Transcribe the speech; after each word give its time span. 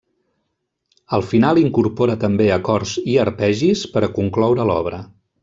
El 1.17 1.25
final 1.33 1.61
incorpora 1.63 2.15
també 2.23 2.47
acords 2.57 2.95
i 3.13 3.19
arpegis 3.27 3.85
per 3.93 4.05
a 4.09 4.11
concloure 4.19 4.69
l'obra. 4.73 5.05